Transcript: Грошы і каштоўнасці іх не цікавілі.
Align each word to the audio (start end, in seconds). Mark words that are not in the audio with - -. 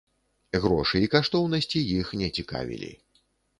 Грошы 0.63 1.01
і 1.05 1.09
каштоўнасці 1.17 1.83
іх 2.01 2.11
не 2.25 2.33
цікавілі. 2.41 2.93